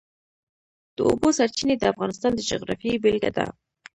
[0.95, 3.45] د اوبو سرچینې د افغانستان د جغرافیې بېلګه ده.